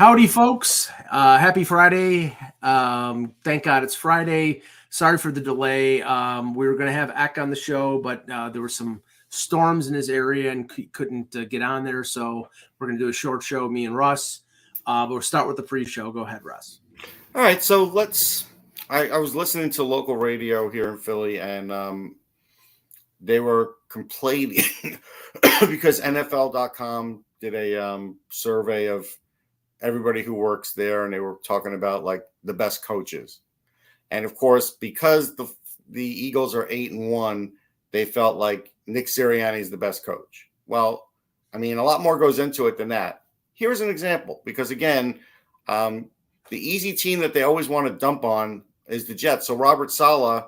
[0.00, 0.90] Howdy, folks.
[1.10, 2.34] Uh, happy Friday.
[2.62, 4.62] Um, thank God it's Friday.
[4.88, 6.00] Sorry for the delay.
[6.00, 9.02] Um, we were going to have Eck on the show, but uh, there were some
[9.28, 12.02] storms in his area and c- couldn't uh, get on there.
[12.02, 14.40] So we're going to do a short show, me and Russ.
[14.86, 16.10] Uh, but we'll start with the pre show.
[16.10, 16.80] Go ahead, Russ.
[17.34, 17.62] All right.
[17.62, 18.46] So let's.
[18.88, 22.16] I, I was listening to local radio here in Philly, and um,
[23.20, 24.64] they were complaining
[25.68, 29.06] because NFL.com did a um, survey of
[29.80, 33.40] everybody who works there, and they were talking about like the best coaches.
[34.10, 35.50] And of course, because the
[35.88, 37.52] the Eagles are eight and one,
[37.90, 40.48] they felt like Nick Sirianni is the best coach.
[40.66, 41.08] Well,
[41.52, 43.22] I mean, a lot more goes into it than that.
[43.54, 45.18] Here's an example, because again,
[45.68, 46.10] um,
[46.48, 49.46] the easy team that they always want to dump on is the Jets.
[49.46, 50.44] So Robert Saleh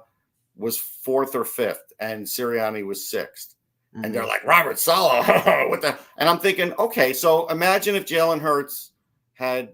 [0.56, 3.54] was fourth or fifth, and Sirianni was 6th
[3.94, 4.04] Mm-hmm.
[4.04, 5.26] And they're like, Robert Saleh,
[5.68, 5.98] what the?
[6.16, 8.91] And I'm thinking, okay, so imagine if Jalen Hurts
[9.34, 9.70] had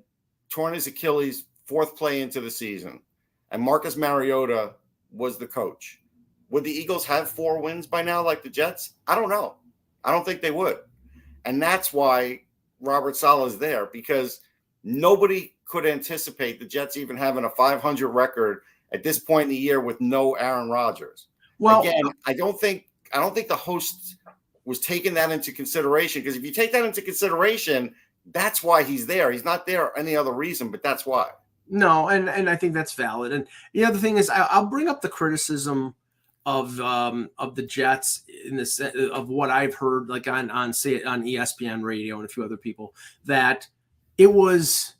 [0.50, 3.00] torn his Achilles fourth play into the season,
[3.50, 4.74] and Marcus Mariota
[5.12, 6.00] was the coach.
[6.50, 8.94] Would the Eagles have four wins by now, like the Jets?
[9.06, 9.56] I don't know.
[10.04, 10.78] I don't think they would.
[11.44, 12.42] And that's why
[12.80, 14.40] Robert Saleh is there because
[14.84, 19.56] nobody could anticipate the Jets even having a 500 record at this point in the
[19.56, 21.26] year with no Aaron Rodgers.
[21.58, 24.16] Well, Again, I don't think I don't think the host
[24.64, 27.94] was taking that into consideration because if you take that into consideration,
[28.32, 29.30] that's why he's there.
[29.30, 31.28] He's not there any other reason, but that's why.
[31.68, 33.32] No, and and I think that's valid.
[33.32, 35.94] And the other thing is, I, I'll bring up the criticism
[36.46, 41.02] of um of the Jets in this of what I've heard, like on on say
[41.02, 42.94] on ESPN radio and a few other people,
[43.26, 43.66] that
[44.16, 44.94] it was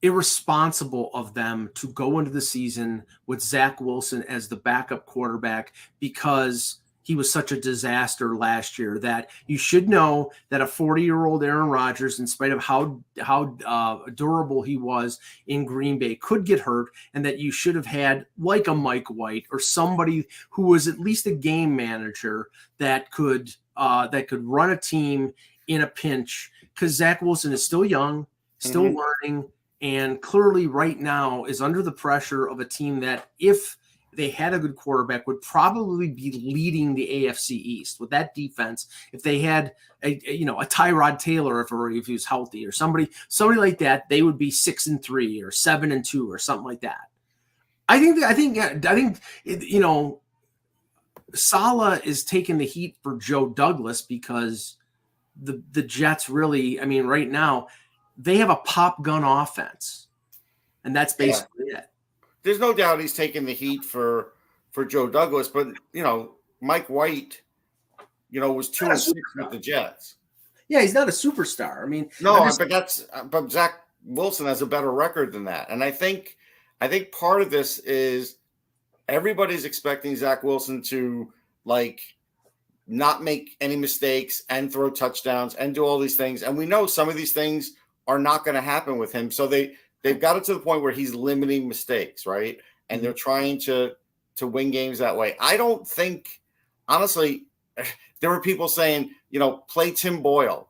[0.00, 5.72] irresponsible of them to go into the season with Zach Wilson as the backup quarterback
[6.00, 11.02] because he was such a disaster last year that you should know that a 40
[11.02, 15.98] year old Aaron Rodgers, in spite of how how uh, durable he was in Green
[15.98, 19.58] Bay, could get hurt, and that you should have had like a Mike White or
[19.58, 22.48] somebody who was at least a game manager
[22.78, 25.32] that could uh, that could run a team
[25.68, 26.50] in a pinch.
[26.74, 28.26] Because Zach Wilson is still young,
[28.58, 28.96] still Mhm.
[28.96, 29.48] learning,
[29.82, 33.76] and clearly right now is under the pressure of a team that if
[34.14, 38.86] they had a good quarterback would probably be leading the AFC East with that defense.
[39.12, 42.26] If they had a, a, you know a Tyrod Taylor if, or if he was
[42.26, 46.04] healthy or somebody somebody like that, they would be six and three or seven and
[46.04, 47.08] two or something like that.
[47.88, 50.20] I think that, I think I think you know
[51.34, 54.76] Saleh is taking the heat for Joe Douglas because
[55.40, 57.68] the the Jets really, I mean, right now
[58.18, 60.08] they have a pop gun offense,
[60.84, 61.26] and that's Yeah.
[61.26, 61.86] basically it.
[62.42, 64.32] There's no doubt he's taking the heat for
[64.70, 67.42] for Joe Douglas, but you know, Mike White,
[68.30, 70.16] you know, was two and six with the Jets.
[70.68, 71.82] Yeah, he's not a superstar.
[71.82, 75.70] I mean, No, just- but that's but Zach Wilson has a better record than that,
[75.70, 76.36] and I think
[76.80, 78.36] I think part of this is
[79.08, 81.32] everybody's expecting Zach Wilson to
[81.64, 82.00] like
[82.88, 86.86] not make any mistakes and throw touchdowns and do all these things, and we know
[86.86, 87.74] some of these things
[88.08, 89.30] are not going to happen with him.
[89.30, 92.58] So they they've got it to the point where he's limiting mistakes, right?
[92.90, 93.04] And mm-hmm.
[93.04, 93.92] they're trying to
[94.36, 95.36] to win games that way.
[95.40, 96.40] I don't think,
[96.88, 97.46] honestly,
[98.20, 100.68] there were people saying, you know, play Tim Boyle.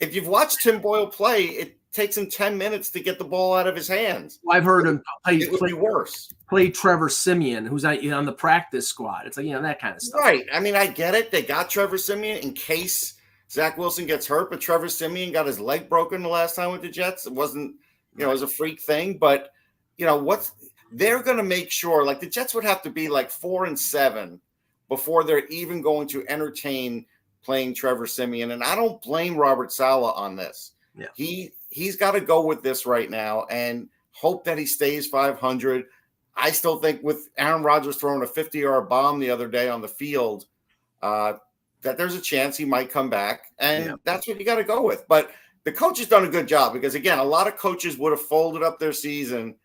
[0.00, 3.54] If you've watched Tim Boyle play, it takes him 10 minutes to get the ball
[3.54, 4.38] out of his hands.
[4.50, 6.32] I've heard him play, It would play, be worse.
[6.48, 9.26] play Trevor Siemian, who's on, you know, on the practice squad.
[9.26, 10.20] It's like you know that kind of stuff.
[10.20, 10.44] Right.
[10.52, 11.30] I mean, I get it.
[11.30, 13.14] They got Trevor Siemian in case
[13.50, 16.82] Zach Wilson gets hurt, but Trevor Siemian got his leg broken the last time with
[16.82, 17.26] the Jets.
[17.26, 17.76] It wasn't,
[18.16, 19.50] you know, as a freak thing, but
[19.98, 20.52] you know, what's
[20.92, 23.78] they're going to make sure like the Jets would have to be like 4 and
[23.78, 24.40] 7
[24.88, 27.04] before they're even going to entertain
[27.42, 30.72] playing Trevor Siemian and I don't blame Robert Saleh on this.
[30.96, 31.06] Yeah.
[31.14, 35.84] He he's got to go with this right now and hope that he stays 500.
[36.36, 39.80] I still think with Aaron Rodgers throwing a 50 yard bomb the other day on
[39.80, 40.46] the field,
[41.02, 41.34] uh,
[41.82, 43.52] that there's a chance he might come back.
[43.58, 43.94] And Yeah.
[44.04, 45.06] that's what you got to go with.
[45.08, 45.30] But
[45.66, 48.22] the coach has done a good job because, again, a lot of coaches would have
[48.22, 49.56] folded up their season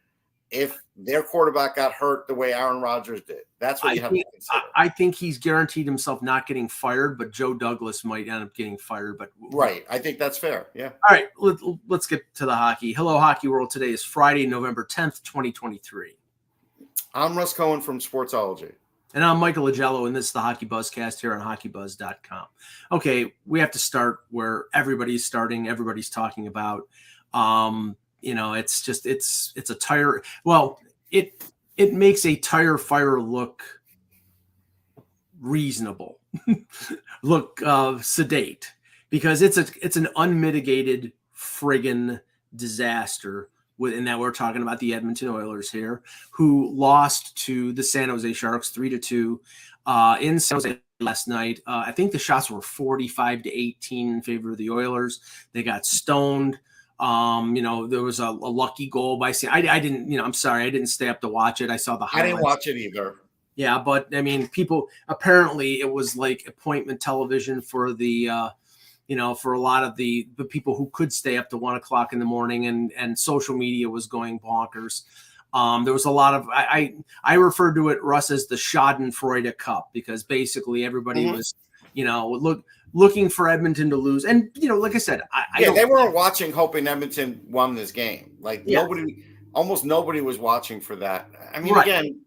[0.50, 3.42] if their quarterback got hurt the way Aaron Rodgers did.
[3.60, 4.64] That's what I you have think, to consider.
[4.76, 8.56] I, I think he's guaranteed himself not getting fired, but Joe Douglas might end up
[8.56, 9.20] getting fired.
[9.20, 9.86] But right.
[9.92, 10.70] I think that's fair.
[10.74, 10.90] Yeah.
[11.08, 11.58] All right, let,
[11.88, 12.94] let's get to the hockey.
[12.94, 13.70] Hello, Hockey World.
[13.70, 16.18] Today is Friday, November 10th, 2023.
[17.14, 18.74] I'm Russ Cohen from Sportsology.
[19.14, 22.46] And I'm Michael Augello, and this is the Hockey Buzzcast here on hockeybuzz.com.
[22.94, 26.84] Okay, we have to start where everybody's starting, everybody's talking about.
[27.34, 30.24] Um, you know, it's just it's it's a tire.
[30.46, 30.80] Well,
[31.12, 31.44] it
[31.76, 33.64] it makes a tire fire look
[35.42, 36.20] reasonable,
[37.22, 38.72] look uh, sedate,
[39.10, 42.22] because it's a it's an unmitigated friggin'
[42.56, 43.50] disaster.
[43.84, 46.02] And now we're talking about the Edmonton Oilers here,
[46.32, 49.42] who lost to the San Jose Sharks three to two
[49.86, 51.60] uh, in San Jose last night.
[51.66, 55.20] Uh, I think the shots were 45 to 18 in favor of the Oilers.
[55.54, 56.60] They got stoned.
[57.00, 59.50] Um, you know, there was a, a lucky goal by San.
[59.50, 61.72] I, I didn't, you know, I'm sorry, I didn't stay up to watch it.
[61.72, 62.26] I saw the highlights.
[62.26, 63.16] I didn't watch it either.
[63.56, 68.50] Yeah, but I mean, people apparently it was like appointment television for the uh,
[69.12, 71.76] you know, for a lot of the the people who could stay up to one
[71.76, 75.04] o'clock in the morning, and and social media was going bonkers.
[75.54, 76.94] Um, there was a lot of I,
[77.26, 81.36] I I referred to it Russ as the Schadenfreude Cup because basically everybody mm-hmm.
[81.36, 81.54] was
[81.94, 82.64] you know look
[82.94, 85.84] looking for Edmonton to lose, and you know, like I said, I, yeah, I they
[85.84, 88.38] weren't watching hoping Edmonton won this game.
[88.40, 88.82] Like yeah.
[88.82, 91.28] nobody, almost nobody was watching for that.
[91.54, 91.86] I mean, right.
[91.86, 92.22] again,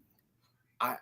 [0.79, 0.97] I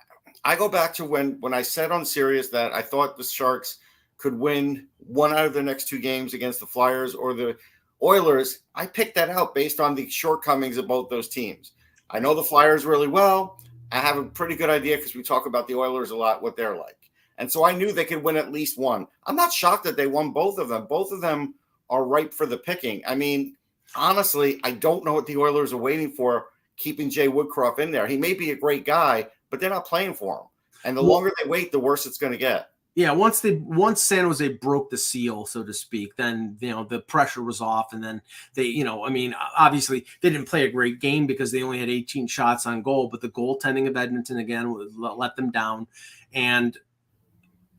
[0.46, 3.80] I go back to when when I said on Sirius that I thought the Sharks
[4.18, 7.58] could win one out of their next two games against the Flyers or the
[8.02, 11.72] Oilers, I picked that out based on the shortcomings of both those teams.
[12.10, 13.60] I know the Flyers really well.
[13.92, 16.58] I have a pretty good idea because we talk about the Oilers a lot, what
[16.58, 16.98] they're like.
[17.38, 19.08] And so I knew they could win at least one.
[19.26, 20.86] I'm not shocked that they won both of them.
[20.88, 21.56] Both of them
[21.90, 23.02] are ripe for the picking.
[23.08, 23.56] I mean,
[23.96, 28.08] honestly, I don't know what the Oilers are waiting for keeping Jay Woodcroft in there.
[28.08, 30.48] He may be a great guy, but they're not playing for him.
[30.84, 34.04] And the longer they wait, the worse it's going to get yeah, once they once
[34.04, 37.92] San Jose broke the seal, so to speak, then you know the pressure was off,
[37.92, 38.22] and then
[38.54, 41.80] they, you know, I mean, obviously they didn't play a great game because they only
[41.80, 45.88] had 18 shots on goal, but the goaltending of Edmonton again let them down,
[46.34, 46.78] and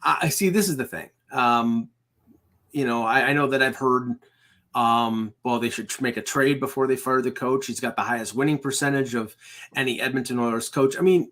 [0.03, 1.11] I see this is the thing.
[1.31, 1.91] Um,
[2.73, 4.17] you know, I, I know that I've heard,
[4.75, 7.67] um, well, they should make a trade before they fire the coach.
[7.67, 9.37] He's got the highest winning percentage of
[9.77, 10.99] any Edmonton Oilers coach.
[10.99, 11.31] I mean,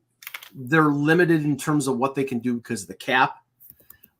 [0.55, 3.42] they're limited in terms of what they can do because of the cap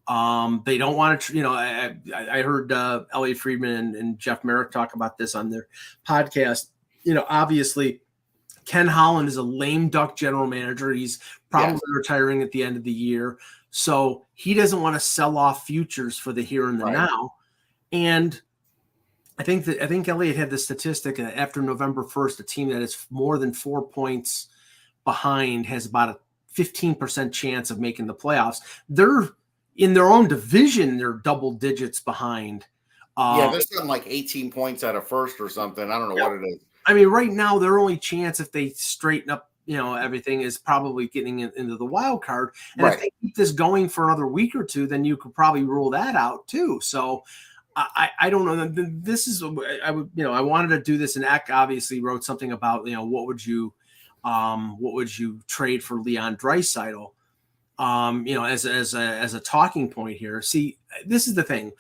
[0.09, 4.19] um, they don't want to, you know, I, I heard uh, Elliotte Friedman and, and,
[4.19, 5.69] Jeff Marek talk about this on their
[6.07, 6.71] podcast.
[7.05, 8.01] You know, obviously,
[8.65, 10.93] Ken Holland is a lame duck general manager.
[10.93, 11.21] He's
[11.51, 11.81] probably yes.
[11.95, 13.39] retiring at the end of the year.
[13.71, 16.95] So he doesn't want to sell off futures for the here and the right.
[16.95, 17.35] now.
[17.93, 18.41] And
[19.39, 22.69] I think that I think Elliotte had the statistic that after November 1st, a team
[22.71, 24.49] that is more than four points
[25.05, 26.19] behind has about a
[26.55, 28.59] 15% chance of making the playoffs.
[28.89, 29.31] They're
[29.77, 32.67] in their own division, they're double digits behind.
[33.17, 35.91] Uh, yeah, there's something like 18 points out of first or something.
[35.91, 36.29] I don't know yeah.
[36.29, 36.59] what it is.
[36.87, 40.59] I mean, right now, their only chance if they straighten up, you know, everything is
[40.59, 42.55] probably getting in, into the wild card.
[42.77, 42.95] And right.
[42.95, 45.91] if they keep this going for another week or two, then you could probably rule
[45.91, 46.81] that out too.
[46.83, 47.23] So
[47.77, 48.71] I, I don't know.
[49.01, 52.25] This is I would you know I wanted to do this, and Eck obviously wrote
[52.25, 53.73] something about you know what would you
[54.25, 57.13] um what would you trade for Leon Draisaitl
[57.79, 60.43] um, you know, as as a, as a talking point here.
[60.43, 61.73] See, this is the thing.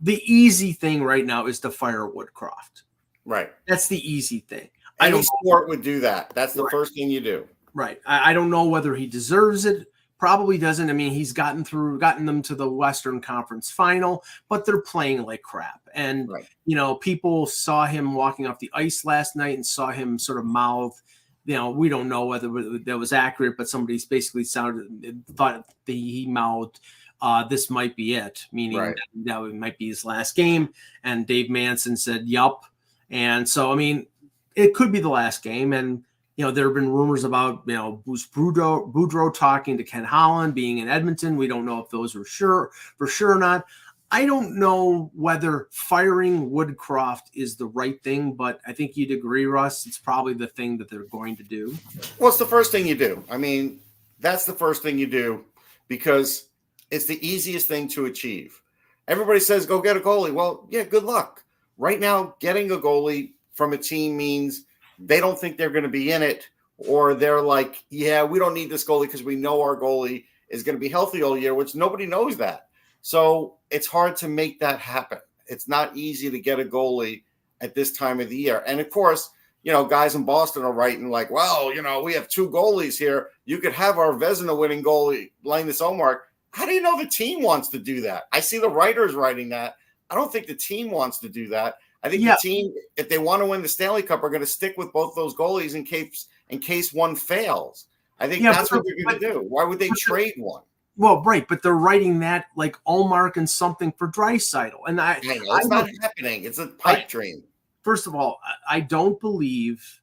[0.00, 2.82] The easy thing right now is to fire Woodcroft.
[3.24, 3.50] Right.
[3.66, 4.68] That's the easy thing.
[5.00, 6.32] Any I don't sport would do that.
[6.34, 6.70] That's the right.
[6.70, 7.48] first thing you do.
[7.74, 8.00] Right.
[8.04, 9.86] I, I, don't know whether he deserves it.
[10.18, 10.90] Probably doesn't.
[10.90, 15.22] I mean, he's gotten through, gotten them to the Western Conference final, but they're playing
[15.22, 15.80] like crap.
[15.94, 16.46] And right.
[16.64, 20.38] you know, people saw him walking off the ice last night and saw him sort
[20.38, 21.00] of mouth
[21.44, 22.48] you know, we don't know whether
[22.78, 26.80] that was accurate, but somebody's basically sounded thought that he mouthed,
[27.20, 28.94] uh, "This might be it," meaning right.
[28.94, 30.68] that, that it might be his last game.
[31.02, 32.64] And Dave Manson said, "Yup."
[33.10, 34.06] And so, I mean,
[34.54, 35.72] it could be the last game.
[35.72, 36.04] And
[36.36, 40.04] you know, there have been rumors about you know Bruce Boudreau, Boudreau talking to Ken
[40.04, 41.36] Holland being in Edmonton.
[41.36, 43.64] We don't know if those were sure for sure or not.
[44.14, 49.46] I don't know whether firing Woodcroft is the right thing, but I think you'd agree,
[49.46, 49.86] Russ.
[49.86, 51.74] It's probably the thing that they're going to do.
[52.18, 53.24] Well, it's the first thing you do.
[53.30, 53.80] I mean,
[54.20, 55.46] that's the first thing you do
[55.88, 56.48] because
[56.90, 58.60] it's the easiest thing to achieve.
[59.08, 60.32] Everybody says go get a goalie.
[60.32, 61.42] Well, yeah, good luck.
[61.78, 64.66] Right now, getting a goalie from a team means
[64.98, 68.52] they don't think they're going to be in it, or they're like, yeah, we don't
[68.52, 71.54] need this goalie because we know our goalie is going to be healthy all year,
[71.54, 72.68] which nobody knows that.
[73.02, 75.18] So it's hard to make that happen.
[75.46, 77.22] It's not easy to get a goalie
[77.60, 78.62] at this time of the year.
[78.66, 79.30] And of course,
[79.62, 82.98] you know, guys in Boston are writing like, well, you know, we have two goalies
[82.98, 83.28] here.
[83.44, 86.20] You could have our Vezina winning goalie, Linus Ullmark.
[86.50, 88.24] How do you know the team wants to do that?
[88.32, 89.76] I see the writers writing that.
[90.10, 91.76] I don't think the team wants to do that.
[92.02, 92.34] I think yeah.
[92.34, 94.92] the team, if they want to win the Stanley Cup, are going to stick with
[94.92, 97.86] both those goalies in case in case one fails.
[98.18, 99.46] I think yeah, that's what they're going to do.
[99.48, 100.62] Why would they trade one?
[100.96, 105.20] Well, right, but they're writing that like Ullmark and something for Draisaitl, and I, I
[105.20, 106.44] know, it's I, not happening.
[106.44, 107.42] It's a pipe I, dream.
[107.82, 110.00] First of all, I don't believe,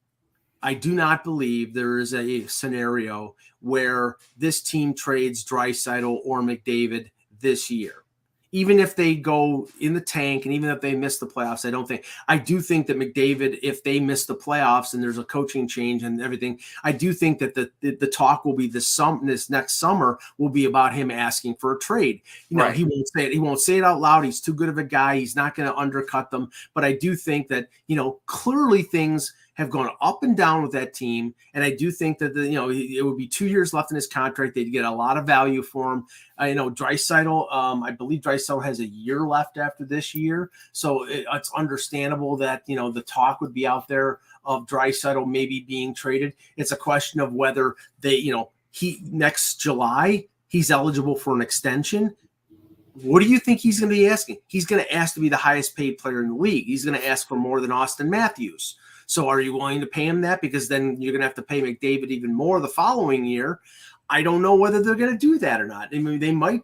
[0.63, 7.11] I do not believe there is a scenario where this team trades Draisaitl or McDavid
[7.39, 8.03] this year.
[8.51, 11.71] Even if they go in the tank and even if they miss the playoffs, I
[11.71, 15.23] don't think I do think that McDavid, if they miss the playoffs and there's a
[15.23, 18.87] coaching change and everything, I do think that the the, the talk will be this
[18.87, 22.21] sum this next summer will be about him asking for a trade.
[22.49, 22.75] You know, Right.
[22.75, 24.25] he won't say it, he won't say it out loud.
[24.25, 25.17] He's too good of a guy.
[25.17, 26.49] He's not going to undercut them.
[26.73, 30.71] But I do think that, you know, clearly things have gone up and down with
[30.71, 31.35] that team.
[31.53, 33.95] And I do think that the, you know, it would be two years left in
[33.95, 34.55] his contract.
[34.55, 36.05] They'd get a lot of value for him.
[36.39, 40.49] Uh, you know, Draisaitl, um, I believe Draisaitl has a year left after this year.
[40.71, 45.27] So it, it's understandable that, you know, the talk would be out there of Draisaitl
[45.29, 46.33] maybe being traded.
[46.55, 51.41] It's a question of whether they, you know, he next July, he's eligible for an
[51.41, 52.15] extension.
[53.01, 54.37] What do you think he's going to be asking?
[54.47, 56.65] He's going to ask to be the highest paid player in the league.
[56.65, 58.77] He's going to ask for more than Auston Matthews.
[59.09, 60.39] So are you willing to pay him that?
[60.39, 63.59] Because then you're going to have to pay McDavid even more the following year.
[64.07, 65.89] I don't know whether they're going to do that or not.
[65.91, 66.61] I mean, they might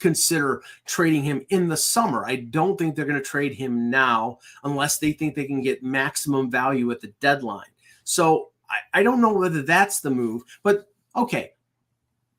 [0.00, 2.26] consider trading him in the summer.
[2.26, 5.84] I don't think they're going to trade him now unless they think they can get
[5.84, 7.70] maximum value at the deadline.
[8.02, 11.52] So I, I don't know whether that's the move, but okay.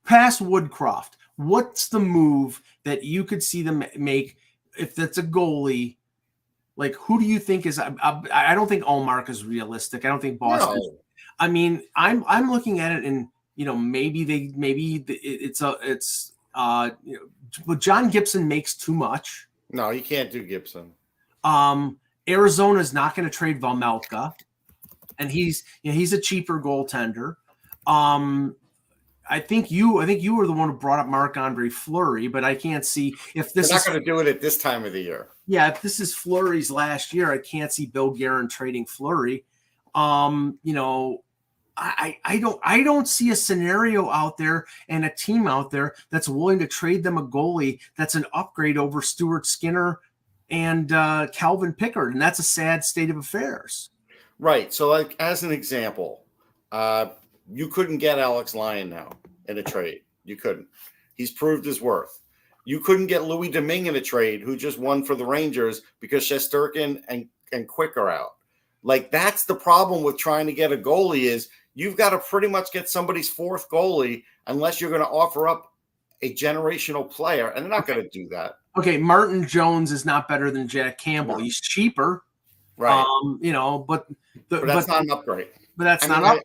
[0.03, 4.35] Past Woodcroft, what's the move that you could see them make
[4.77, 5.95] if that's a goalie?
[6.77, 7.79] Like, who do you think is?
[7.79, 10.03] I, I, I don't think Ullmark is realistic.
[10.03, 10.77] I don't think Boston.
[10.77, 10.97] No.
[11.39, 15.77] I mean, I'm I'm looking at it, and you know, maybe they maybe it's a
[15.81, 19.47] it's uh, you know, but John Gibson makes too much.
[19.71, 20.91] No, you can't do Gibson.
[21.43, 24.33] Um, Arizona's not going to trade Vejmelka,
[25.17, 27.35] and he's you know, he's a cheaper goaltender.
[27.87, 28.55] Um,
[29.29, 32.27] I think you I think you were the one who brought up Marc Andre Fleury,
[32.27, 34.57] but I can't see if this They're is not going to do it at this
[34.57, 35.29] time of the year.
[35.47, 39.45] yeah, if this is Fleury's last year, I can't see Bill Guerin trading Fleury.
[39.93, 41.23] Um, you know,
[41.77, 45.71] I, I I don't I don't see a scenario out there and a team out
[45.71, 49.99] there that's willing to trade them a goalie that's an upgrade over Stuart Skinner
[50.49, 53.89] and uh, Calvin Pickard, and that's a sad state of affairs.
[54.37, 54.71] Right.
[54.73, 56.23] So, like as an example,
[56.71, 57.07] uh,
[57.51, 59.11] you couldn't get Alex Lyon now
[59.47, 60.01] in a trade.
[60.23, 60.67] You couldn't.
[61.15, 62.21] He's proved his worth.
[62.65, 66.23] You couldn't get Louis Domingue in a trade, who just won for the Rangers because
[66.23, 68.31] Shesterkin and and Quick are out.
[68.83, 72.47] Like that's the problem with trying to get a goalie is you've got to pretty
[72.47, 75.71] much get somebody's fourth goalie unless you're going to offer up
[76.21, 78.57] a generational player, and they're not going to do that.
[78.77, 81.37] Okay, Martin Jones is not better than Jack Campbell.
[81.37, 81.43] No.
[81.43, 82.23] He's cheaper,
[82.77, 83.05] Right.
[83.05, 84.07] um, you know, but
[84.49, 85.47] the, but that's but, not an upgrade.
[85.77, 86.43] but that's I not up.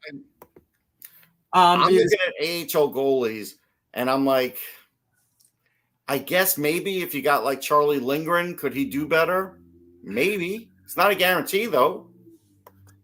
[1.52, 3.54] Um, I'm is- looking at AHL goalies,
[3.95, 4.59] and I'm like,
[6.09, 9.61] I guess maybe if you got like Charlie Lindgren, could he do better?
[10.02, 10.71] Maybe.
[10.85, 12.09] It's not a guarantee, though.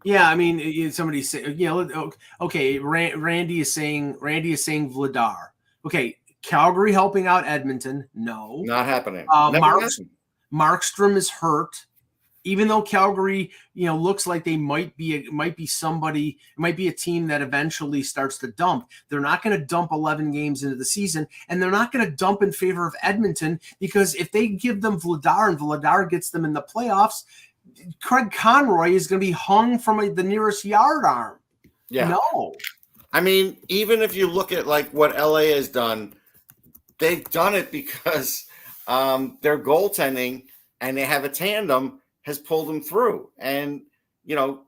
[0.04, 5.48] Yeah, I mean, somebody say, you know, okay, Randy is saying, Randy is saying Vladar.
[5.84, 8.08] Okay, Calgary helping out Edmonton.
[8.14, 9.26] No, Not happening.
[9.32, 9.82] Uh, Mark-
[10.52, 11.86] Markstrom is hurt.
[12.46, 16.76] Even though Calgary, you know, looks like they might be, might be somebody, it might
[16.76, 18.88] be a team that eventually starts to dump.
[19.08, 22.16] They're not going to dump 11 games into the season, and they're not going to
[22.16, 26.44] dump in favor of Edmonton because if they give them Vladar and Vladar gets them
[26.44, 27.24] in the playoffs,
[28.00, 31.40] Craig Conroy is going to be hung from a, the nearest yard arm.
[31.88, 32.08] Yeah.
[32.08, 32.54] No.
[33.12, 36.14] I mean, even if you look at like what LA has done,
[36.98, 38.46] they've done it because
[38.86, 40.44] um, their goaltending
[40.80, 43.30] and they have a tandem has pulled them through.
[43.38, 43.82] And
[44.24, 44.62] you know,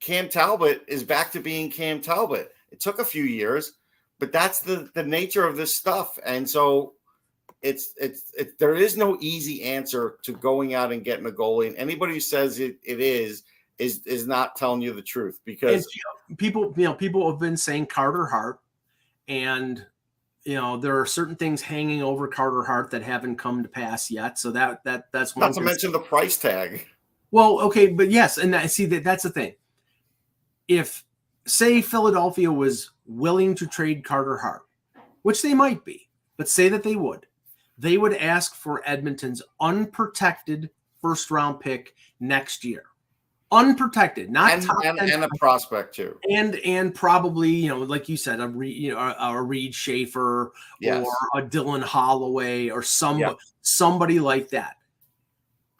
[0.00, 2.52] Cam Talbot is back to being Cam Talbot.
[2.70, 3.74] It took a few years,
[4.18, 6.18] but that's the the nature of this stuff.
[6.26, 6.94] And so
[7.62, 11.68] it's it's it, there is no easy answer to going out and getting a goalie.
[11.68, 13.44] And anybody who says it, it is
[13.78, 15.86] is is not telling you the truth because
[16.28, 18.58] And people, you know, people have been saying Carter Hart,
[19.28, 19.86] and
[20.44, 24.10] you know there are certain things hanging over Carter Hart that haven't come to pass
[24.10, 24.36] yet.
[24.36, 25.46] So that that that's one.
[25.46, 26.88] not to mention the price tag.
[27.30, 29.54] Well, okay, but yes, and I see that that's the thing.
[30.68, 31.04] If
[31.46, 34.62] say Philadelphia was willing to trade Carter Hart,
[35.22, 37.26] which they might be, but say that they would,
[37.76, 40.70] they would ask for Edmonton's unprotected
[41.02, 42.84] first round pick next year.
[43.52, 46.18] Unprotected, not and, top and, and a prospect too.
[46.30, 49.72] and and probably you know like you said a Re, you know a, a Reid
[49.74, 51.06] Schaefer Yes.
[51.32, 53.34] or a Dylan Holloway or some Yeah.
[53.60, 54.76] somebody like that.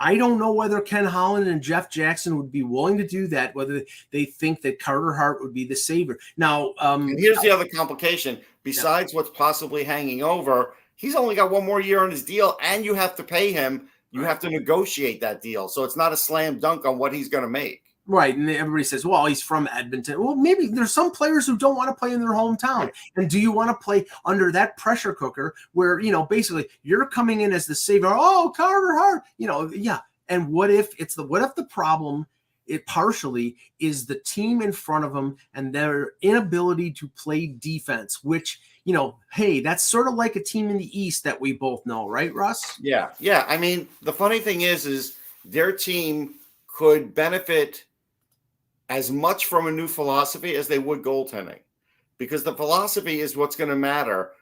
[0.01, 3.55] I don't know whether Ken Holland and Jeff Jackson would be willing to do that.
[3.55, 6.19] Whether they think that Carter Hart would be the savior.
[6.37, 8.41] Now, um, And here's the other complication.
[8.65, 12.85] Besides what's possibly hanging over, he's only got one more year on his deal, and
[12.85, 13.89] you have to pay him.
[14.11, 17.29] You have to negotiate that deal, so it's not a slam dunk on what he's
[17.29, 17.84] going to make.
[18.07, 18.37] Right.
[18.37, 20.23] And everybody says, well, he's from Edmonton.
[20.23, 22.91] Well, maybe there's some players who don't want to play in their hometown.
[23.17, 27.07] And do you want to play under that pressure cooker where, you know, basically you're
[27.07, 28.11] coming in as the savior?
[28.11, 30.01] Oh, Carter Hart, you know, yeah.
[30.29, 32.27] And what if it's the what if the problem
[32.67, 38.25] it partially is the team in front of them and their inability to play defense,
[38.25, 41.53] which you know, hey, that's sort of like a team in the East that we
[41.53, 42.79] both know, right, Russ?
[42.81, 43.47] Yeah, yeah.
[43.49, 46.35] I mean, the funny thing is, is their team
[46.67, 47.85] could benefit
[48.89, 51.61] as much from a new philosophy as they would goaltending,
[52.19, 54.33] because the philosophy is what's going to matter.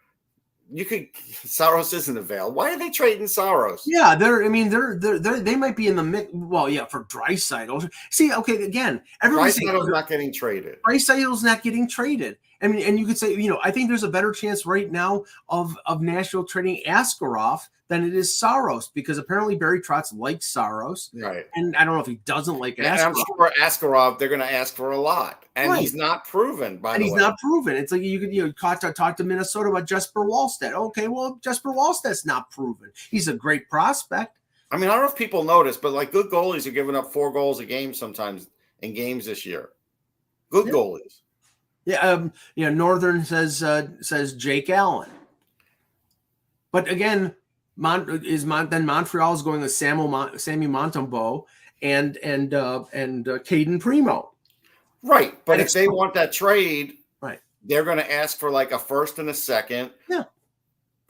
[0.70, 2.54] You could Saros isn't available.
[2.54, 3.82] Why are they trading Saros?
[3.87, 4.44] Yeah, they're.
[4.44, 6.30] I mean, they're, they're, they're they might be in the mix.
[6.32, 7.90] Well, yeah, for Draisaitl.
[8.11, 10.78] See, okay, again, everybody's Draisaitl's not getting traded.
[10.88, 12.38] Draisaitl's not getting traded.
[12.62, 14.90] I mean, and you could say, you know, I think there's a better chance right
[14.90, 17.61] now of of Nashville trading Askarov
[17.92, 21.44] than it is Saros because apparently Barry Trotz likes Saros, right?
[21.54, 23.06] And I don't know if he doesn't like Askarov.
[23.06, 25.80] I'm sure Askarov they're going to ask for a lot, and right.
[25.80, 26.78] he's not proven.
[26.78, 26.94] By the way.
[26.94, 27.20] and he's way.
[27.20, 27.76] not proven.
[27.76, 30.72] It's like you could you know talk to, talk to Minnesota about Jesper Wallstedt.
[30.72, 32.90] Okay, well Jesper Wallstedt's not proven.
[33.11, 34.38] He's a great prospect.
[34.70, 37.12] I mean, I don't know if people notice, but like good goalies are giving up
[37.12, 38.49] four goals a game sometimes
[38.80, 39.68] in games this year.
[40.49, 40.72] Good yeah.
[40.72, 41.20] goalies.
[41.84, 45.11] Yeah, um, you know, Northern says uh, says Jake Allen.
[46.70, 47.34] But again,
[47.76, 51.44] Mon- is Mon- then Montreal is going with Samuel Mon- Sammy Montembeault
[51.82, 54.30] and and uh, and uh, Cayden Primeau.
[55.02, 58.72] Right, but and if they want that trade, right, they're going to ask for like
[58.72, 60.24] a first and a second, yeah,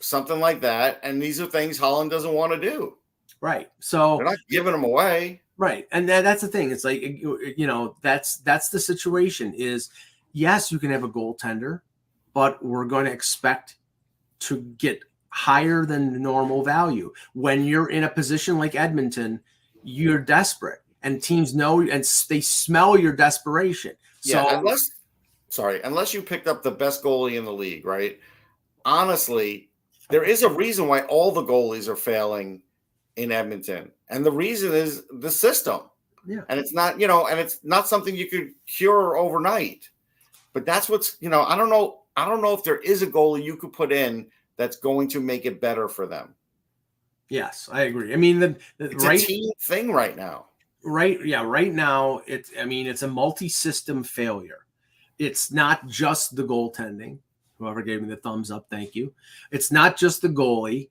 [0.00, 1.00] something like that.
[1.02, 2.97] And these are things Holland doesn't want to do.
[3.40, 3.69] Right.
[3.81, 5.42] So they're not giving them away.
[5.59, 6.71] Right, and that, that's the thing.
[6.71, 9.52] It's like you know that's that's the situation.
[9.54, 9.90] Is
[10.33, 11.83] yes, you can have a goaltender,
[12.33, 13.76] but we're going to expect
[14.40, 17.11] to get higher than normal value.
[17.33, 19.41] When you're in a position like Edmonton,
[19.83, 23.93] you're desperate, and teams know and they smell your desperation.
[24.25, 24.91] Yeah, so, unless
[25.49, 28.21] sorry, unless you picked up the best goalie in the league, right?
[28.85, 29.71] Honestly,
[30.11, 32.61] there is a reason why all the goalies are failing
[33.17, 35.81] in Edmonton, and the reason is the system.
[36.27, 39.89] Yeah, and it's not you know, and it's not something you could cure overnight.
[40.53, 43.07] But that's what's you know I don't know I don't know if there is a
[43.07, 44.27] goalie you could put in
[44.62, 46.37] that's going to make it better for them.
[47.29, 48.12] Yes, I agree.
[48.12, 50.46] I mean, the, the it's right a team thing right now.
[50.85, 54.66] Right, yeah, right now it's I mean it's a multi-system failure.
[55.18, 57.18] It's not just the goaltending.
[57.59, 59.12] Whoever gave me the thumbs up, thank you.
[59.51, 60.90] It's not just the goalie.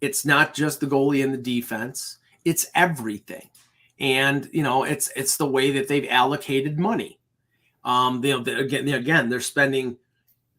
[0.00, 2.18] It's not just the goalie and the defense.
[2.44, 3.48] It's everything.
[3.98, 7.18] And you know, it's it's the way that they've allocated money.
[7.84, 9.96] Um, they, they again, they, again, they're spending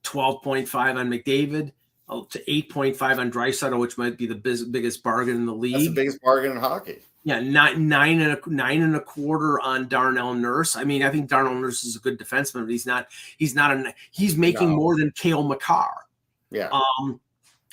[0.03, 1.71] 12.5 on McDavid
[2.07, 5.73] uh, to 8.5 on Draisaitl, which might be the biz, biggest bargain in the league.
[5.73, 6.99] That's the biggest bargain in hockey.
[7.23, 10.75] Yeah, nine, nine and a nine and a quarter on Darnell Nurse.
[10.75, 13.07] I mean, I think Darnell Nurse is a good defenseman, but he's not.
[13.39, 13.95] He's not a.
[14.11, 14.75] He's making no.
[14.75, 16.05] more than Cale Makar.
[16.51, 16.69] Yeah.
[16.69, 17.19] Um.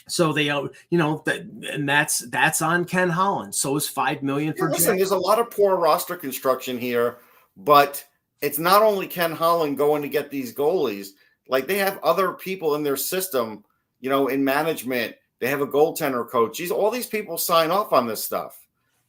[0.09, 3.55] So they, uh, you know, that and that's that's on Ken Holland.
[3.55, 4.69] So is five million for.
[4.69, 7.19] Yeah, listen, there's a lot of poor roster construction here,
[7.59, 8.03] but
[8.41, 11.09] it's not only Ken Holland going to get these goalies,
[11.47, 13.65] like they have other people in their system,
[14.03, 15.15] you know, in management.
[15.39, 16.59] They have a goaltender coach.
[16.59, 18.61] These all these people sign off on this stuff.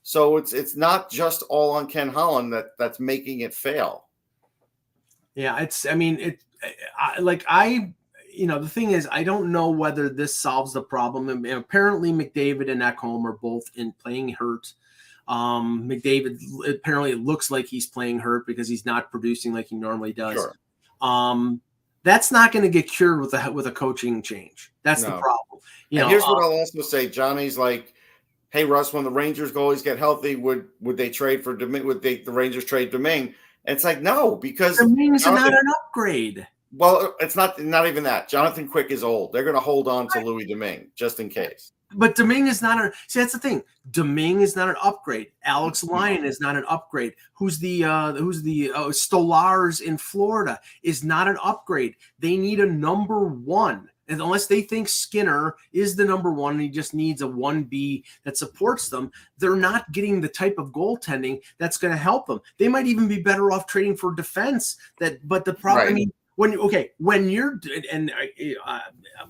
[0.03, 4.05] So it's it's not just all on Ken Holland that that's making it fail.
[5.35, 6.43] Yeah, it's I mean it
[6.97, 7.93] I, like I
[8.31, 11.29] you know the thing is I don't know whether this solves the problem.
[11.29, 14.73] And apparently McDavid and Ekholm are both in playing hurt.
[15.27, 19.75] Um, McDavid apparently it looks like he's playing hurt because he's not producing like he
[19.75, 20.33] normally does.
[20.33, 20.55] Sure.
[21.01, 21.61] Um,
[22.03, 24.71] that's not going to get cured with a with a coaching change.
[24.83, 25.11] That's no.
[25.11, 25.61] the problem.
[25.89, 27.93] You and know, here's what um, I'll also say: Johnny's like,
[28.49, 31.85] "Hey Russ, when the Rangers goalies get healthy, would would they trade for Domingue?
[31.85, 33.33] Would they the Rangers trade Domingue?"
[33.65, 36.47] And it's like no, because Domingue's not an upgrade.
[36.75, 38.27] Well, it's not not even that.
[38.27, 39.31] Jonathan Quick is old.
[39.31, 42.83] They're going to hold on to Louis Domingue just in case but Domingue is not
[42.83, 43.19] a see.
[43.19, 43.63] That's the thing.
[43.91, 45.31] Domingue is not an upgrade.
[45.43, 45.93] Alex mm-hmm.
[45.93, 47.13] Lyon is not an upgrade.
[47.33, 51.95] Who's the uh, who's the uh, Stolarz in Florida is not an upgrade.
[52.19, 53.89] They need a number one.
[54.09, 57.63] And unless they think Skinner is the number one, and he just needs a one
[57.63, 62.27] B that supports them, they're not getting the type of goaltending that's going to help
[62.27, 62.41] them.
[62.57, 64.75] They might even be better off trading for defense.
[64.99, 65.91] That, but the problem, right.
[65.91, 67.59] I mean, when okay when you're
[67.91, 68.11] and
[68.65, 68.79] uh,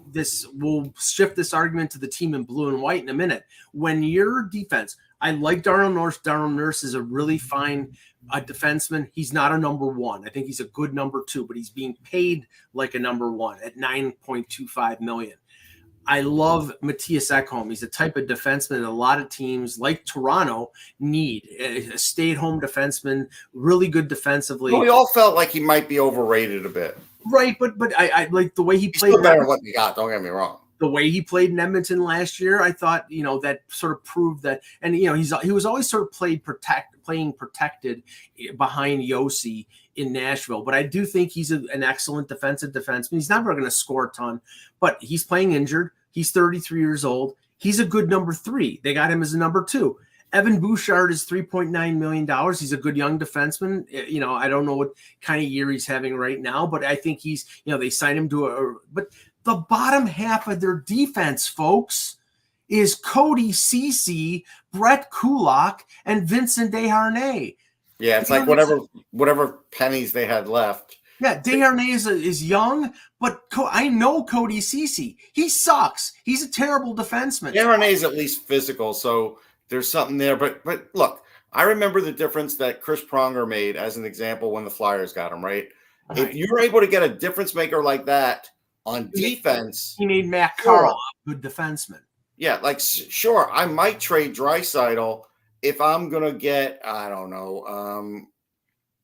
[0.07, 3.45] this will shift this argument to the team in blue and white in a minute.
[3.71, 7.95] When your defense i like darnell nurse darnell nurse is a really fine
[8.31, 9.09] uh, defenseman.
[9.13, 10.25] He's not a number one.
[10.25, 13.59] I think he's a good number two but he's being paid like a number one
[13.63, 15.37] at 9.25 million
[16.07, 17.69] I love Mattias Ekholm.
[17.69, 21.47] He's the type of defenseman that a lot of teams like Toronto need.
[21.59, 24.71] A stay-at-home defenseman, really good defensively.
[24.73, 26.97] Well, we all felt like he might be overrated a bit.
[27.31, 29.11] Right, but but I, I like the way he He's played.
[29.11, 29.95] still better than what we got.
[29.95, 30.59] Don't get me wrong.
[30.79, 34.03] the way he played in Edmonton last year, I thought you know that sort of
[34.03, 38.03] proved that, and you know he's he was always sort of played protect playing protected
[38.39, 43.11] eh, behind Josi in Nashville, but I do think he's a, an excellent defensive defenseman.
[43.11, 44.41] He's never going to score a ton,
[44.79, 45.91] but he's playing injured.
[46.11, 47.35] He's 33 years old.
[47.57, 48.79] He's a good number three.
[48.83, 49.97] They got him as a number two.
[50.33, 52.53] Evan Bouchard is $3.9 million.
[52.53, 53.85] He's a good young defenseman.
[54.09, 56.95] You know, I don't know what kind of year he's having right now, but I
[56.95, 59.09] think he's, you know, they signed him to a, but
[59.43, 62.17] the bottom half of their defense, folks,
[62.67, 67.55] is Cody Ceci, Brett Kulak, and Vincent Desharnais.
[67.99, 68.79] Yeah, it's like whatever
[69.11, 70.97] whatever pennies they had left.
[71.19, 75.17] Yeah, Desharnais is, is young, but Co- I know Cody Ceci.
[75.31, 76.11] He sucks.
[76.25, 77.53] He's a terrible defenseman.
[77.53, 80.35] Desharnais is at least physical, so there's something there.
[80.35, 84.65] But but look, I remember the difference that Chris Pronger made as an example when
[84.65, 85.45] the Flyers got him.
[85.45, 85.69] Right,
[86.09, 86.17] Right.
[86.19, 88.49] if you're able to get a difference maker like that
[88.85, 92.01] on defense, He made Matt Carle a good defenseman.
[92.35, 95.23] yeah, like sure, I might trade Draisaitl
[95.63, 98.27] if I'm gonna get I don't know, um,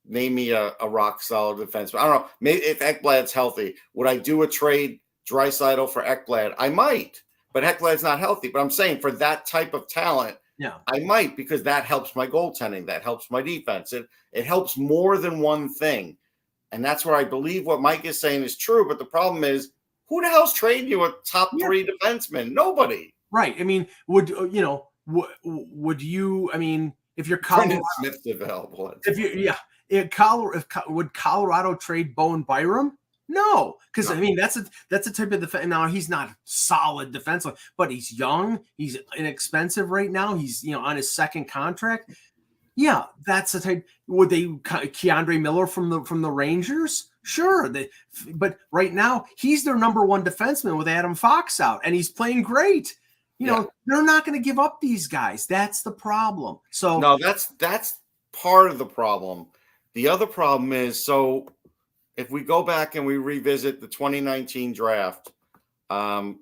[0.06, 2.00] name me a, a rock solid defenseman.
[2.00, 6.56] I don't know, maybe if Ekblad's healthy, would I do a trade Draisaitl for Ekblad?
[6.58, 7.22] I might,
[7.54, 8.50] but Ekblad's not healthy.
[8.50, 10.76] But I'm saying for that type of talent, Yeah.
[10.88, 13.94] I might because that helps my goaltending, that helps my defense.
[13.94, 16.18] It it helps more than one thing,
[16.72, 18.88] and that's where I believe what Mike is saying is true.
[18.88, 19.72] But the problem is,
[20.08, 21.66] who the hell's trading you a top Yeah.
[21.68, 22.52] three defenseman?
[22.52, 23.14] Nobody.
[23.32, 23.56] Right.
[23.60, 24.89] I mean, would you know?
[25.10, 26.50] Would, would you?
[26.54, 28.94] I mean, if you're Colorado, Smith's available.
[29.06, 29.58] if you yeah,
[29.90, 32.98] if Colorado, if, would Colorado trade Bowen Byram?
[33.32, 35.68] No, because I mean that's a that's a type of defense.
[35.68, 38.60] Now he's not solid defensive, but he's young.
[38.76, 40.36] He's inexpensive right now.
[40.36, 42.12] He's you know on his second contract.
[42.76, 43.86] Yeah, that's the type.
[44.08, 47.10] Would they K'Andre Miller from the from the Rangers?
[47.22, 47.90] Sure, they,
[48.34, 52.42] but right now he's their number one defenseman with Adam Fox out, and he's playing
[52.42, 52.98] great.
[53.40, 53.54] You Yeah.
[53.56, 55.48] know they're not going to give up these guys.
[55.48, 56.60] That's the problem.
[56.70, 58.00] So No, that's that's
[58.34, 59.48] part of the problem.
[59.94, 61.48] The other problem is so
[62.18, 65.32] if we go back and we revisit the 2019 draft,
[65.90, 66.42] um,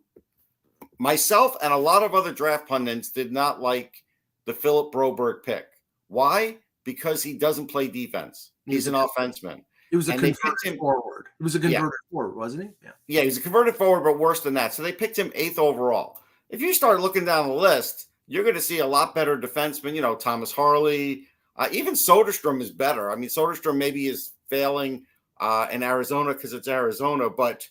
[0.97, 4.03] myself and a lot of other draft pundits did not like
[4.45, 5.67] the Philip Broberg pick.
[6.07, 6.57] Why?
[6.83, 8.51] Because he doesn't play defense.
[8.65, 9.63] He's an offenseman.
[9.91, 11.27] It was a And converted him- forward.
[11.39, 11.79] It was a Yeah.
[11.79, 12.69] converted forward, wasn't he?
[12.83, 12.91] Yeah.
[13.07, 14.73] Yeah, he's a converted forward, but worse than that.
[14.73, 16.19] So they picked him eighth overall.
[16.49, 19.95] If you start looking down the list, you're going to see a lot better defensemen.
[19.95, 21.23] You know, Thomas Harley,
[21.55, 23.11] uh, even Soderstrom is better.
[23.11, 25.05] I mean, Soderstrom maybe is failing
[25.39, 27.67] uh, in Arizona because it's Arizona, but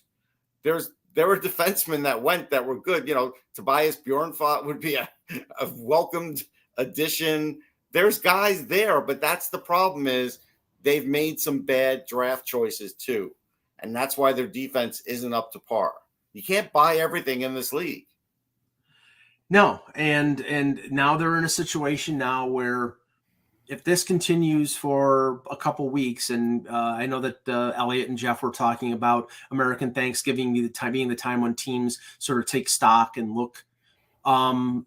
[0.63, 3.07] there's there were defensemen that went that were good.
[3.07, 5.09] You know, Tobias Bjornfot would be a,
[5.59, 6.43] a welcomed
[6.77, 7.59] addition.
[7.91, 10.39] There's guys there, but that's the problem is
[10.83, 13.31] they've made some bad draft choices too
[13.79, 15.93] and that's why their defense isn't up to par.
[16.33, 18.07] You can't buy everything in this league.
[19.49, 22.95] No, and and now they're in a situation now where
[23.67, 28.17] if this continues for a couple weeks, and uh, I know that uh, Elliotte and
[28.17, 32.39] Jeff were talking about American Thanksgiving being the time being the time when teams sort
[32.39, 33.63] of take stock and look.
[34.25, 34.85] Um,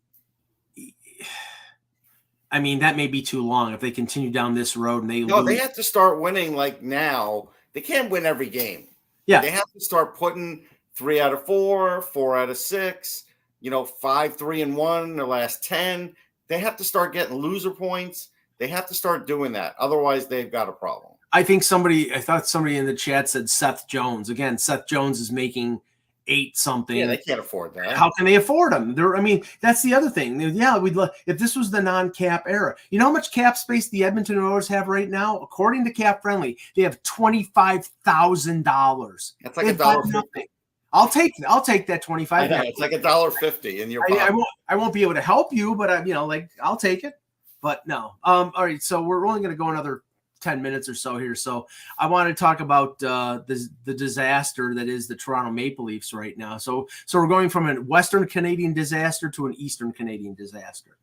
[2.53, 5.20] I mean, that may be too long if they continue down this road and they
[5.20, 5.46] No, lose.
[5.46, 7.51] they have to start winning like now.
[7.73, 8.88] They can't win every game.
[9.27, 9.40] Yeah.
[9.40, 13.25] They have to start putting three out of four, four out of six,
[13.61, 16.14] you know, five, three, and one in their last 10.
[16.49, 18.29] They have to start getting loser points.
[18.59, 19.75] They have to start doing that.
[19.79, 21.14] Otherwise, they've got a problem.
[21.33, 24.31] I think somebody, I thought somebody in the chat said Seth Jones.
[24.31, 25.81] Again, Seth Jones is making
[26.27, 26.96] eight something.
[26.96, 27.96] Yeah, they can't afford that.
[27.96, 28.94] How can they afford them?
[28.94, 30.40] They're, I mean, that's the other thing.
[30.40, 32.77] Yeah, we'd love if this was the non-cap era.
[32.90, 35.38] You know how much cap space the Edmonton Oilers have right now?
[35.38, 39.35] According to Cap Friendly, they have twenty-five thousand dollars.
[39.42, 40.46] That's like a dollar nothing.
[40.92, 42.50] I'll take I'll take that twenty-five.
[42.50, 44.35] know, It's like a dollar fifty in your I, pocket.
[44.35, 47.05] won't I won't be able to help you, but I you know like I'll take
[47.05, 47.14] it.
[47.61, 48.14] But no.
[48.24, 48.53] Um.
[48.55, 48.83] All right.
[48.83, 50.03] So we're only going to go another
[50.40, 51.35] 10 minutes or so here.
[51.35, 51.66] So
[51.98, 56.12] I want to talk about uh, the, the disaster that is the Toronto Maple Leafs
[56.12, 56.57] right now.
[56.57, 60.96] So, so we're going from a Western Canadian disaster to an Eastern Canadian disaster.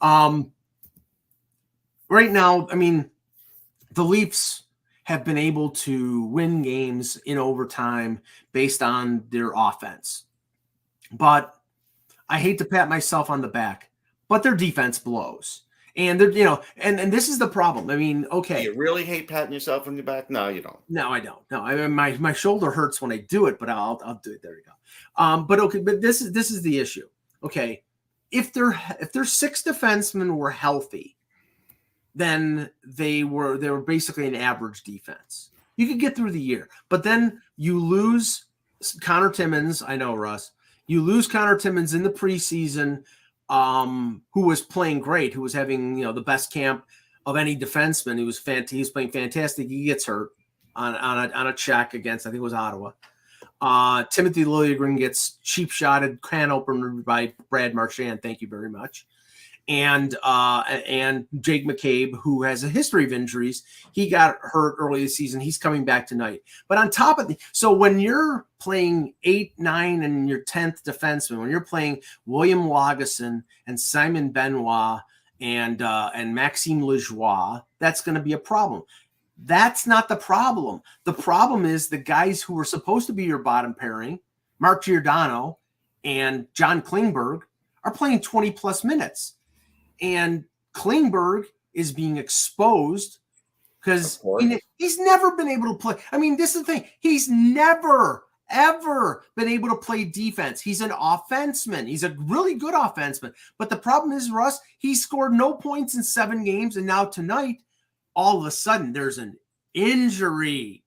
[0.00, 0.52] Um,
[2.08, 3.10] right now, I mean,
[3.92, 4.62] the Leafs
[5.08, 8.20] have been able to win games in overtime
[8.52, 10.24] based on their offense.
[11.10, 11.54] But
[12.28, 13.88] I hate to pat myself on the back,
[14.28, 15.62] but their defense blows.
[15.96, 17.88] And they're, you know, and and this is the problem.
[17.88, 20.28] I mean, okay, you really hate patting yourself on the back?
[20.28, 20.78] No, you don't.
[20.90, 21.40] no, I don't.
[21.50, 24.32] No, I mean, my my shoulder hurts when I do it, but I'll I'll do
[24.32, 24.42] it.
[24.42, 24.72] There you go.
[25.24, 27.08] Um, but okay, but this is this is the issue.
[27.42, 27.82] Okay,
[28.30, 31.16] if their if their six defensemen were healthy,
[32.18, 35.50] then they were they were basically an average defense.
[35.76, 38.46] You could get through the year, but then you lose
[39.00, 39.82] Connor Timmins.
[39.82, 40.50] I know Russ.
[40.88, 43.04] You lose Connor Timmins in the preseason,
[43.48, 46.84] um, who was playing great, who was having you know the best camp
[47.24, 48.18] of any defenseman.
[48.18, 49.68] He was fant- he was playing fantastic.
[49.68, 50.30] He gets hurt
[50.74, 52.90] on on a, on a check against I think it was Ottawa.
[53.60, 58.22] Uh, Timothy Liljegren gets cheap shotted can opener by Brad Marchand.
[58.22, 59.06] Thank you very much.
[59.68, 65.02] And uh, and Jake McCabe, who has a history of injuries, he got hurt early
[65.02, 65.40] this season.
[65.42, 66.42] He's coming back tonight.
[66.68, 71.38] But on top of the, so when you're playing eight, nine, and your tenth defenseman,
[71.38, 75.00] when you're playing William Lagesson and Simon Benoit
[75.40, 78.82] and uh, and Maxime Lajoie, that's going to be a problem.
[79.44, 80.82] That's not the problem.
[81.04, 84.18] The problem is the guys who were supposed to be your bottom pairing,
[84.58, 85.58] Mark Giordano
[86.04, 87.42] and John Klingberg,
[87.84, 89.34] are playing 20 plus minutes.
[90.00, 93.18] And Klingberg is being exposed
[93.80, 94.20] because
[94.78, 95.96] he's never been able to play.
[96.12, 96.88] I mean, this is the thing.
[97.00, 100.60] He's never, ever been able to play defense.
[100.60, 101.86] He's an offenseman.
[101.88, 103.32] He's a really good offenseman.
[103.58, 106.76] But the problem is, Russ, he scored no points in seven games.
[106.76, 107.58] And now tonight,
[108.14, 109.36] all of a sudden, there's an
[109.74, 110.82] injury.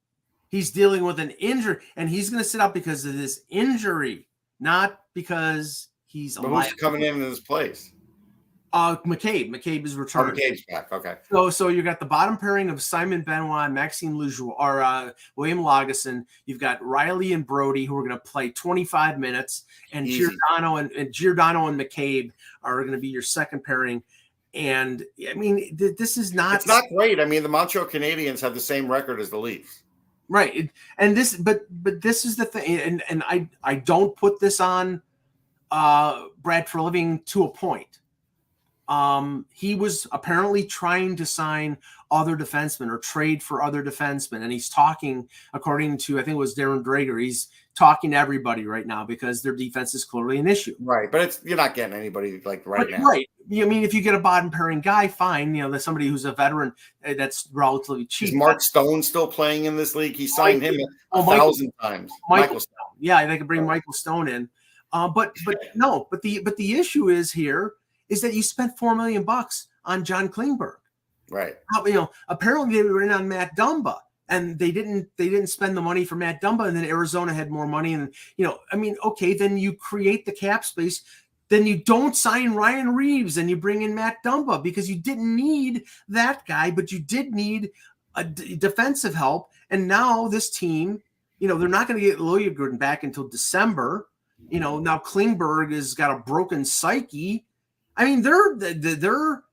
[0.49, 4.27] He's dealing with an injury, and he's going to sit out because of this injury,
[4.59, 6.65] not because he's But alive.
[6.65, 7.93] who's coming in in his place?
[8.73, 9.49] Uh, McCabe.
[9.49, 10.35] McCabe is Oh, returning.
[10.35, 10.91] McCabe's back.
[10.93, 11.15] Okay.
[11.29, 15.59] So, so you got the bottom pairing of Simon Benoit, Maxime Lajoie, or uh, William
[15.59, 16.23] Lagesson.
[16.45, 20.19] You've got Rielly and Brodie, who are going to play 25 minutes, and Easy.
[20.19, 22.31] Giordano and, and Giordano and McCabe
[22.63, 24.01] are going to be your second pairing.
[24.53, 27.19] And I mean, th- this is not It's not great.
[27.19, 29.83] I mean, the Montreal Canadiens have the same record as the Leafs.
[30.29, 30.69] right.
[30.97, 34.59] And this, but but this is the thing, and and I I don't put this
[34.61, 35.01] on
[35.71, 37.99] uh Brad Treliving to a point.
[38.91, 41.77] Um, he was apparently trying to sign
[42.11, 46.37] other defensemen or trade for other defensemen, and he's talking, according to I think it
[46.37, 50.47] was Darren Dreger, he's talking to everybody right now because their defense is clearly an
[50.47, 50.75] issue.
[50.81, 51.09] Right.
[51.09, 53.05] But it's you're not getting anybody like right But- now.
[53.05, 53.29] right.
[53.49, 55.55] I mean, if you get a bottom pairing guy, fine.
[55.55, 56.73] You know, there's somebody who's a veteran
[57.05, 58.33] uh, that's relatively Is cheap.
[58.33, 60.15] Mark Stone still playing in this league?
[60.17, 62.11] He signed him a Oh, Michael- thousand times.
[62.29, 62.75] Michael Michael Stone.
[62.99, 63.75] Yeah, they could bring Right.
[63.77, 64.49] Michael Stone in.
[64.93, 67.73] Uh, but but no, but the but the issue is here
[68.11, 70.75] is that you spent four million bucks on John Klingberg.
[71.31, 71.55] Right.
[71.73, 73.97] How- You know, apparently they were in on Matt Dumba,
[74.29, 77.49] and they didn't they didn't spend the money for Matt Dumba, and then Arizona had
[77.49, 81.01] more money, and you know, I mean, okay, then you create the cap space.
[81.49, 85.35] Then you don't sign Ryan Reaves and you bring in Matt Dumba because you didn't
[85.35, 87.71] need that guy, but you did need
[88.15, 89.49] a d- defensive help.
[89.69, 91.01] And now this team,
[91.39, 94.07] you know, they're not going to get Liljegren back until December.
[94.49, 97.45] You know, now Klingberg has got a broken psyche.
[97.97, 99.43] I mean, they're they're,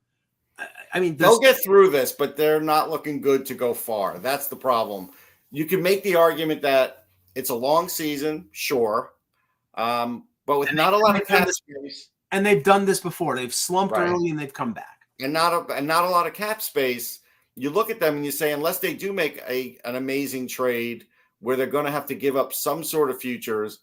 [0.94, 4.18] I mean, They'll get through this, but they're not looking good to go far.
[4.18, 5.10] That's the problem.
[5.50, 9.12] You can make the argument that it's a long season, sure,
[9.74, 13.00] um, but with And not a lot of cap this- space and they've done this
[13.00, 13.36] before.
[13.36, 14.08] They've slumped Right.
[14.08, 14.94] early and they've come back.
[15.20, 17.20] and not a and not a lot of cap space.
[17.56, 21.06] You look at them and you say, unless they do make a an amazing trade
[21.40, 23.80] where they're going to have to give up some sort of futures,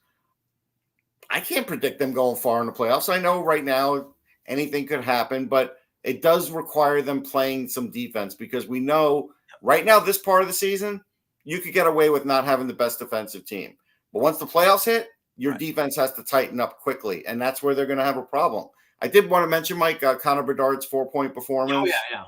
[1.29, 3.11] I can't predict them going far in the playoffs.
[3.13, 4.13] I know right now
[4.47, 9.31] anything could happen, but it does require them playing some defense because we know
[9.61, 11.01] right now this part of the season
[11.43, 13.75] you could get away with not having the best defensive team,
[14.13, 15.59] but once the playoffs hit, your Right.
[15.59, 18.67] defense has to tighten up quickly, and that's where they're going to have a problem.
[19.01, 22.23] I did want to mention Mike uh, Connor Bedard's four point performance Oh yeah, yeah.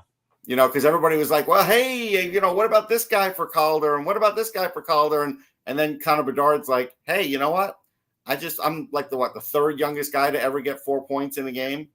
[0.46, 3.48] you know, because everybody was like, "Well, hey, you know, what about this guy for
[3.48, 7.24] Calder, and what about this guy for Calder?" And and then Connor Bedard's like, "Hey,
[7.24, 7.78] you know what?
[8.26, 11.38] I just I'm like the what the third youngest guy to ever get four points
[11.38, 11.88] in a game.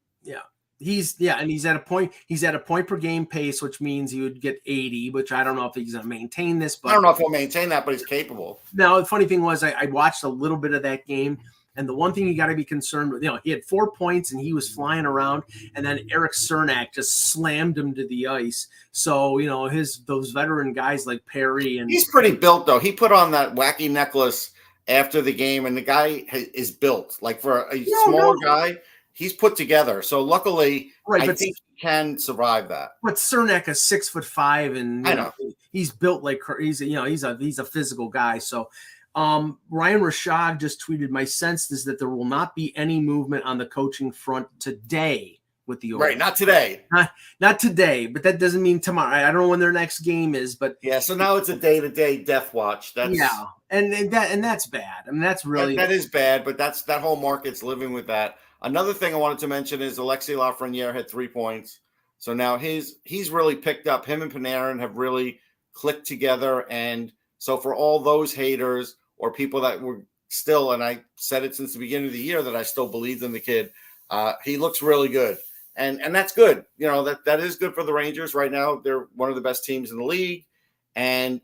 [0.79, 2.13] He's yeah, and he's at a point.
[2.27, 5.11] He's at a point per game pace, which means he would get eighty.
[5.11, 6.75] Which I don't know if he's going to maintain this.
[6.75, 8.61] But I don't know if he'll maintain that, but he's capable.
[8.75, 11.39] Now, the funny thing was, I, I watched a little bit of that game,
[11.77, 13.93] and the one thing you got to be concerned with, you know, he had four
[13.93, 15.45] points and he was flying around,
[15.77, 18.67] and then Erik Cernak just slammed him to the ice.
[18.91, 22.81] So, you know, his those veteran guys like Perry and He's pretty built though.
[22.81, 24.51] He put on that wacky necklace
[24.89, 28.49] after the game, and the guy is built like for a No, smaller no.
[28.49, 28.79] guy.
[29.15, 30.03] He's put together.
[30.03, 32.93] So luckily, right, I but think he can survive that.
[33.03, 35.33] but Cernak is six foot five, and I know,
[35.73, 38.39] he's built like he's you know he's a he's a physical guy.
[38.39, 38.69] So.
[39.15, 43.45] Um, Ryan Rishaug just tweeted, My sense is that there will not be any movement
[43.45, 46.01] on the coaching front today with the Oilers.
[46.01, 46.19] right.
[46.19, 46.85] Not today.
[46.93, 49.17] Not not today, but that doesn't mean tomorrow.
[49.17, 50.99] I don't know when their next game is, but yeah.
[50.99, 52.95] So now it's a day to day death watch.
[52.95, 55.05] That's yeah, and, and that and that's bad.
[55.07, 56.45] I mean, that's really that, that is bad.
[56.45, 58.37] But that's that whole market's living with that.
[58.63, 61.81] Another thing I wanted to mention is Alexi Lafreniere had three points.
[62.19, 64.07] So now his he's really picked up.
[64.07, 65.41] Him and Panarin have really
[65.73, 66.71] clicked together.
[66.71, 71.57] And so for all those haters or people that were still, and I said it
[71.57, 73.73] since the beginning of the year that I still believed in the kid,
[74.11, 75.39] uh, he looks really good.
[75.75, 76.65] And and that's good.
[76.77, 78.77] You know, that that is good for the Rangers right now.
[78.77, 80.47] They're one of the best teams in the league.
[80.95, 81.41] And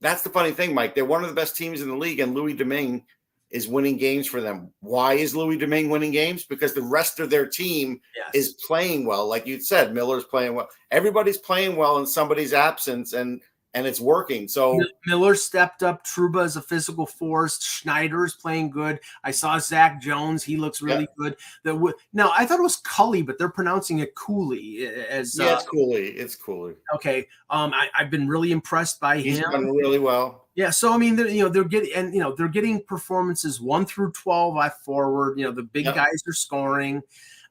[0.00, 0.94] that's the funny thing, Mike.
[0.94, 3.04] They're one of the best teams in the league, and Louis Domingue
[3.50, 4.72] is winning games for them.
[4.80, 6.44] Why is Louis Domingue winning games?
[6.44, 8.30] Because the rest of their team yes.
[8.34, 9.28] is playing well.
[9.28, 10.68] Like you said, Miller's playing well.
[10.90, 13.40] Everybody's playing well in somebody's absence, and
[13.76, 14.48] and it's working.
[14.48, 16.04] So Miller stepped up.
[16.06, 17.62] Trouba is a physical force.
[17.62, 18.98] Schneider's playing good.
[19.22, 20.42] I saw Zach Jones.
[20.42, 21.30] He looks really yeah.
[21.30, 21.36] good.
[21.62, 24.86] The, now I thought it was Cully, but they're pronouncing it Cooley.
[24.86, 26.06] As yeah, uh, Cooley.
[26.06, 26.74] It's Cooley.
[26.94, 27.28] Okay.
[27.50, 29.50] Um, I, have been really impressed by He's him.
[29.50, 30.45] done really well.
[30.56, 33.84] Yeah, so I mean, you know, they're getting and you know they're getting performances one
[33.84, 35.38] through twelve I forward.
[35.38, 35.94] You know, the big yep.
[35.94, 37.02] guys are scoring.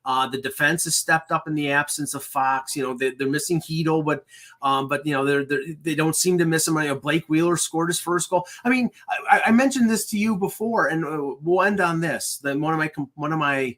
[0.03, 2.75] Uh, the defense has stepped up in the absence of Fox.
[2.75, 4.25] You know, they, are missing Chytil, but
[4.63, 6.77] um, but you know they're, they're they don't seem to miss him.
[6.77, 8.47] You know, Blake Wheeler scored his first goal.
[8.63, 8.89] I mean,
[9.29, 12.39] I, I mentioned this to you before, and uh, we'll end on this.
[12.41, 13.77] Then one of my one of my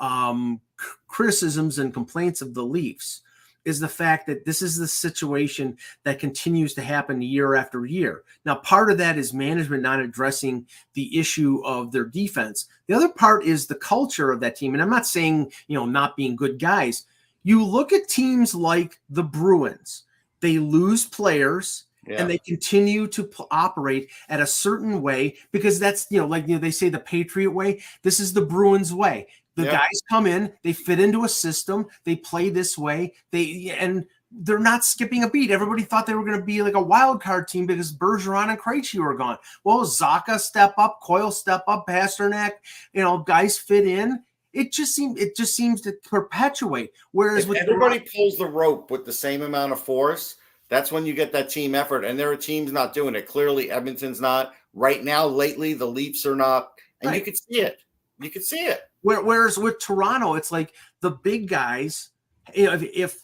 [0.00, 0.60] um,
[1.06, 3.22] criticisms and complaints of the Leafs
[3.64, 8.22] is the fact that this is the situation that continues to happen year after year.
[8.44, 12.66] Now, part of that is management not addressing the issue of their defense.
[12.86, 14.74] The other part is the culture of that team.
[14.74, 17.04] And I'm not saying, you know, not being good guys.
[17.42, 20.04] You look at teams like the Bruins,
[20.40, 21.84] they lose players.
[22.06, 22.20] Yeah.
[22.20, 26.46] and they continue to p- operate at a certain way because that's you know like
[26.46, 30.26] you know they say the patriot way this is the bruins way the guys come
[30.26, 35.22] in, they fit into a system, they play this way, they and they're not skipping
[35.22, 35.50] a beat.
[35.50, 38.58] Everybody thought they were going to be like a wild card team because Bergeron and
[38.58, 39.38] Krejci were gone.
[39.62, 42.52] Well, Zacha step up, Coyle step up, Pastrnak,
[42.92, 44.22] you know, guys fit in.
[44.52, 46.92] It just seems it just seems to perpetuate.
[47.12, 50.36] Whereas everybody the, pulls the rope with the same amount of force,
[50.68, 52.04] that's when you get that team effort.
[52.04, 53.26] And there are teams not doing it.
[53.26, 55.26] Clearly, Edmonton's not right now.
[55.26, 57.18] Lately, the Leafs are not, and right.
[57.18, 57.78] you can see it.
[58.20, 58.82] You can see it.
[59.04, 62.08] Whereas with Toronto, it's like the big guys.
[62.54, 63.22] If, if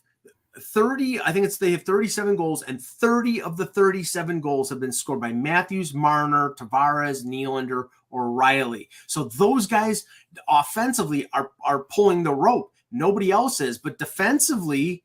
[0.58, 4.78] 30, I think it's they have 37 goals, and 30 of the 37 goals have
[4.78, 8.88] been scored by Matthews, Marner, Tavares, Nylander, or Rielly.
[9.06, 10.04] So those guys
[10.48, 12.72] offensively are, are pulling the rope.
[12.92, 15.02] Nobody else is, but defensively,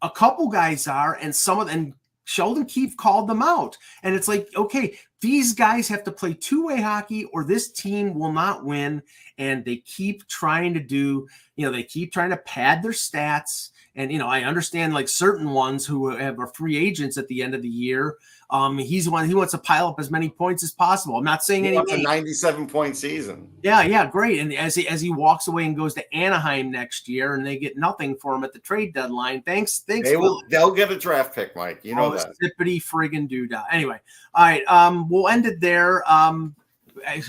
[0.00, 1.94] a couple guys are, and some of and
[2.28, 3.78] Sheldon Keefe called them out.
[4.02, 8.18] And it's like, okay, these guys have to play two way hockey or this team
[8.18, 9.02] will not win.
[9.38, 13.70] And they keep trying to do, you know, they keep trying to pad their stats.
[13.96, 17.42] And, you know, I understand like certain ones who have are free agents at the
[17.42, 18.18] end of the year
[18.50, 19.28] um, he's one.
[19.28, 21.16] He wants to pile up as many points as possible.
[21.16, 22.00] I'm not saying he anything.
[22.00, 23.48] a 97 point season.
[23.62, 24.38] Yeah, yeah, great.
[24.38, 27.58] And as he as he walks away and goes to Anaheim next year, and they
[27.58, 29.42] get nothing for him at the trade deadline.
[29.42, 30.08] Thanks, thanks.
[30.08, 30.42] They will.
[30.48, 31.80] They'll get a draft pick, Mike.
[31.82, 32.34] You know oh, that.
[32.42, 33.64] Zippity friggin' doodah.
[33.70, 34.00] Anyway,
[34.34, 34.66] all right.
[34.66, 36.10] Um, we'll end it there.
[36.10, 36.56] Um,
[37.06, 37.22] I,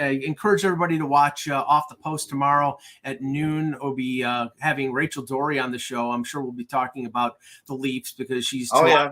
[0.00, 3.76] I, encourage everybody to watch uh, off the post tomorrow at noon.
[3.80, 6.10] We'll be uh, having Rachel Doerrie on the show.
[6.10, 9.08] I'm sure we'll be talking about the Leafs because she's oh, yeah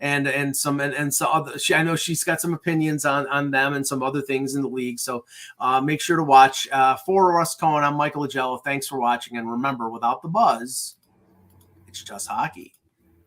[0.00, 3.26] and and some and, and so other, she, I know she's got some opinions on
[3.28, 4.98] on them and some other things in the league.
[4.98, 5.24] So
[5.58, 6.68] uh, make sure to watch.
[6.72, 8.62] Uh, for Russ Cohen, I'm Michael Augello.
[8.64, 10.96] Thanks for watching, and remember, without the buzz,
[11.86, 12.74] it's just hockey.